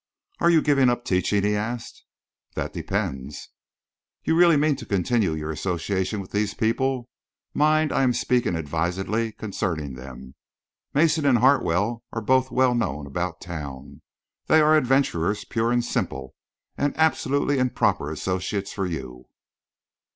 [0.39, 2.05] "Are you giving up teaching?" he asked.
[2.55, 3.49] "That depends."
[4.23, 7.07] "You really mean to continue your association with these people?
[7.53, 10.33] Mind, I am speaking advisedly concerning them.
[10.95, 14.01] Mason and Hartwell are both well known about town.
[14.47, 16.33] They are adventurers pure and simple
[16.75, 19.27] and absolutely improper associates for you."